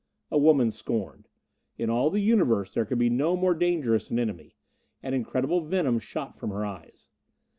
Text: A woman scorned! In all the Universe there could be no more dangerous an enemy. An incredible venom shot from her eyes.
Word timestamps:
A 0.31 0.37
woman 0.39 0.71
scorned! 0.71 1.27
In 1.77 1.91
all 1.91 2.09
the 2.09 2.21
Universe 2.23 2.73
there 2.73 2.85
could 2.85 2.97
be 2.97 3.07
no 3.07 3.37
more 3.37 3.53
dangerous 3.53 4.09
an 4.09 4.17
enemy. 4.17 4.53
An 5.03 5.13
incredible 5.13 5.61
venom 5.61 5.99
shot 5.99 6.39
from 6.39 6.49
her 6.49 6.65
eyes. 6.65 7.11